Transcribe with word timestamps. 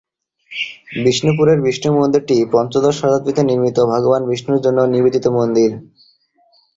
বিষ্ণুপুরের 1.03 1.57
বিষ্ণু 1.61 1.89
মন্দিরটি 1.97 2.37
পঞ্চদশ 2.53 2.95
শতাব্দীতে 2.99 3.41
নির্মিত 3.43 3.77
ভগবান 3.91 4.21
বিষ্ণুর 4.29 4.63
জন্যে 4.65 4.83
নিবেদিত 4.93 5.25
মন্দির। 5.37 5.69